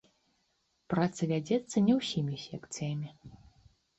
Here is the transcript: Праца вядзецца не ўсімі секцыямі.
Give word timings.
Праца 0.93 1.27
вядзецца 1.33 1.83
не 1.89 1.93
ўсімі 1.99 2.35
секцыямі. 2.47 3.09